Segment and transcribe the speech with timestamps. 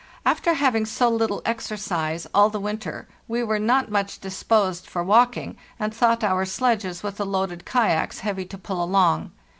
[0.25, 5.03] After having had so little exercise all the winter, we were not much disposed for
[5.03, 9.29] walking, and thought our sledges with the loaded kayaks heavy to pull along.